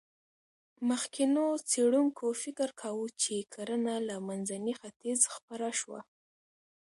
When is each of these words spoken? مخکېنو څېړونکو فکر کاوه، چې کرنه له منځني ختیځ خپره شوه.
مخکېنو 0.89 1.45
څېړونکو 1.71 2.25
فکر 2.43 2.69
کاوه، 2.81 3.07
چې 3.21 3.35
کرنه 3.53 3.95
له 4.07 4.15
منځني 4.27 4.73
ختیځ 4.79 5.19
خپره 5.35 5.67
شوه. 5.79 5.99